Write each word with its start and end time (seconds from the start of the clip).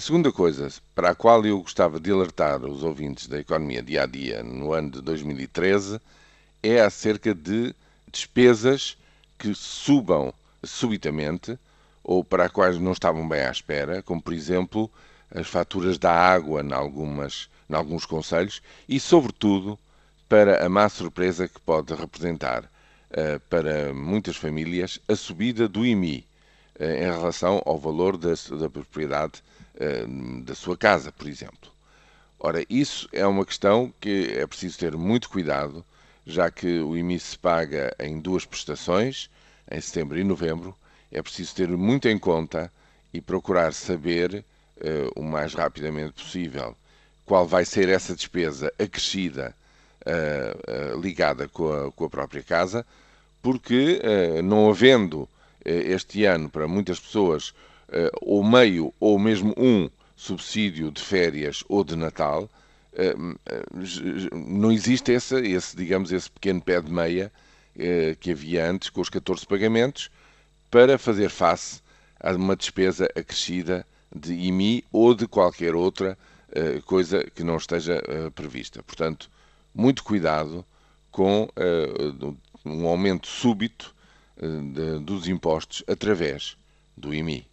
A 0.00 0.02
segunda 0.02 0.32
coisa 0.32 0.66
para 0.94 1.10
a 1.10 1.14
qual 1.14 1.44
eu 1.44 1.60
gostava 1.60 2.00
de 2.00 2.10
alertar 2.10 2.64
os 2.64 2.82
ouvintes 2.82 3.26
da 3.26 3.38
economia 3.38 3.82
dia 3.82 4.04
a 4.04 4.06
dia 4.06 4.42
no 4.42 4.72
ano 4.72 4.92
de 4.92 5.02
2013 5.02 6.00
é 6.62 6.80
acerca 6.80 7.34
de 7.34 7.74
despesas 8.10 8.96
que 9.38 9.54
subam 9.54 10.32
subitamente 10.64 11.58
ou 12.02 12.24
para 12.24 12.46
as 12.46 12.50
quais 12.50 12.78
não 12.78 12.92
estavam 12.92 13.28
bem 13.28 13.42
à 13.42 13.50
espera, 13.50 14.02
como 14.02 14.22
por 14.22 14.32
exemplo 14.32 14.90
as 15.30 15.46
faturas 15.46 15.98
da 15.98 16.10
água 16.10 16.62
em, 16.62 16.72
algumas, 16.72 17.50
em 17.68 17.74
alguns 17.74 18.06
conselhos 18.06 18.62
e, 18.88 18.98
sobretudo, 18.98 19.78
para 20.30 20.64
a 20.64 20.68
má 20.70 20.88
surpresa 20.88 21.46
que 21.46 21.60
pode 21.60 21.92
representar 21.92 22.64
uh, 22.64 23.38
para 23.50 23.92
muitas 23.92 24.34
famílias 24.34 24.98
a 25.06 25.14
subida 25.14 25.68
do 25.68 25.84
IMI 25.84 26.29
em 26.80 27.02
relação 27.02 27.62
ao 27.66 27.78
valor 27.78 28.16
da, 28.16 28.32
da 28.58 28.70
propriedade 28.70 29.42
uh, 29.76 30.42
da 30.42 30.54
sua 30.54 30.76
casa, 30.76 31.12
por 31.12 31.28
exemplo. 31.28 31.70
Ora, 32.38 32.64
isso 32.70 33.06
é 33.12 33.26
uma 33.26 33.44
questão 33.44 33.92
que 34.00 34.32
é 34.34 34.46
preciso 34.46 34.78
ter 34.78 34.96
muito 34.96 35.28
cuidado, 35.28 35.84
já 36.26 36.50
que 36.50 36.80
o 36.80 36.96
IMI 36.96 37.18
se 37.18 37.38
paga 37.38 37.94
em 37.98 38.18
duas 38.18 38.46
prestações, 38.46 39.28
em 39.70 39.80
setembro 39.80 40.18
e 40.18 40.24
novembro, 40.24 40.74
é 41.12 41.20
preciso 41.20 41.54
ter 41.54 41.68
muito 41.68 42.08
em 42.08 42.18
conta 42.18 42.72
e 43.12 43.20
procurar 43.20 43.74
saber 43.74 44.44
uh, 44.78 45.20
o 45.20 45.22
mais 45.22 45.52
rapidamente 45.54 46.22
possível 46.22 46.74
qual 47.26 47.46
vai 47.46 47.64
ser 47.64 47.88
essa 47.88 48.14
despesa 48.14 48.72
acrescida 48.78 49.54
uh, 50.06 50.96
uh, 50.96 51.00
ligada 51.00 51.46
com 51.46 51.72
a, 51.72 51.92
com 51.92 52.04
a, 52.04 52.10
própria 52.10 52.42
casa, 52.42 52.86
porque 53.42 54.00
não 54.44 54.68
havendo 54.68 55.26
este 55.64 56.24
ano 56.24 56.48
para 56.48 56.66
muitas 56.66 56.98
pessoas 56.98 57.52
ou 58.20 58.42
meio 58.42 58.94
ou 59.00 59.18
mesmo 59.18 59.54
um 59.56 59.90
subsídio 60.16 60.90
de 60.90 61.00
férias 61.00 61.64
ou 61.68 61.82
de 61.82 61.96
Natal, 61.96 62.48
não 64.32 64.70
existe 64.70 65.12
esse, 65.12 65.34
esse, 65.36 65.76
digamos, 65.76 66.12
esse 66.12 66.30
pequeno 66.30 66.60
pé 66.60 66.80
de 66.80 66.90
meia 66.90 67.32
que 68.20 68.32
havia 68.32 68.70
antes 68.70 68.90
com 68.90 69.00
os 69.00 69.08
14 69.08 69.46
pagamentos 69.46 70.10
para 70.70 70.98
fazer 70.98 71.30
face 71.30 71.80
a 72.20 72.32
uma 72.32 72.54
despesa 72.54 73.08
acrescida 73.16 73.86
de 74.14 74.34
IMI 74.34 74.84
ou 74.92 75.14
de 75.14 75.26
qualquer 75.26 75.74
outra 75.74 76.18
coisa 76.84 77.24
que 77.34 77.42
não 77.44 77.56
esteja 77.56 78.02
prevista. 78.34 78.82
Portanto, 78.82 79.30
muito 79.74 80.04
cuidado 80.04 80.64
com 81.10 81.48
um 82.64 82.86
aumento 82.86 83.26
súbito 83.26 83.94
de, 84.40 84.98
dos 85.00 85.28
impostos 85.28 85.84
através 85.86 86.56
do 86.96 87.14
IMI. 87.14 87.46